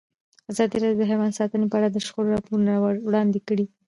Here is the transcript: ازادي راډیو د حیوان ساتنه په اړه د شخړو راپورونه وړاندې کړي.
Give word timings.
ازادي 0.51 0.77
راډیو 0.83 0.99
د 0.99 1.03
حیوان 1.11 1.31
ساتنه 1.39 1.65
په 1.71 1.75
اړه 1.79 1.89
د 1.91 1.97
شخړو 2.05 2.33
راپورونه 2.35 2.73
وړاندې 3.07 3.39
کړي. 3.47 3.65